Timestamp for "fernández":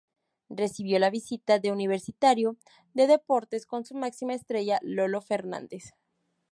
5.21-5.93